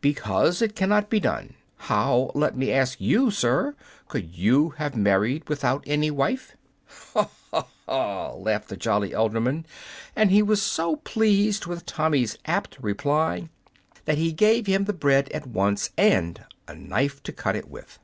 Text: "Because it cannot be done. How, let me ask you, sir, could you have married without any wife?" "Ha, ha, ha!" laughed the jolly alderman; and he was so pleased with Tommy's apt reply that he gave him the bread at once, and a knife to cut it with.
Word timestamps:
"Because 0.00 0.60
it 0.60 0.74
cannot 0.74 1.08
be 1.08 1.20
done. 1.20 1.54
How, 1.76 2.32
let 2.34 2.56
me 2.56 2.72
ask 2.72 3.00
you, 3.00 3.30
sir, 3.30 3.76
could 4.08 4.36
you 4.36 4.70
have 4.70 4.96
married 4.96 5.48
without 5.48 5.84
any 5.86 6.10
wife?" 6.10 6.56
"Ha, 7.14 7.28
ha, 7.52 7.66
ha!" 7.86 8.32
laughed 8.34 8.70
the 8.70 8.76
jolly 8.76 9.14
alderman; 9.14 9.64
and 10.16 10.32
he 10.32 10.42
was 10.42 10.60
so 10.60 10.96
pleased 10.96 11.66
with 11.66 11.86
Tommy's 11.86 12.36
apt 12.44 12.76
reply 12.82 13.48
that 14.04 14.18
he 14.18 14.32
gave 14.32 14.66
him 14.66 14.86
the 14.86 14.92
bread 14.92 15.28
at 15.30 15.46
once, 15.46 15.90
and 15.96 16.44
a 16.66 16.74
knife 16.74 17.22
to 17.22 17.30
cut 17.32 17.54
it 17.54 17.68
with. 17.70 18.00